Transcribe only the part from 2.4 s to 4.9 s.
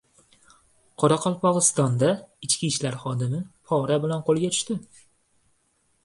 Ichki ishlar xodimi pora bilan qo‘lga tushdi